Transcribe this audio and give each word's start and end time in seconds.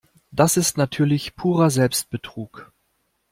Das 0.31 0.57
ist 0.57 0.77
natürlich 0.77 1.35
purer 1.35 1.69
Selbstbetrug. 1.69 2.73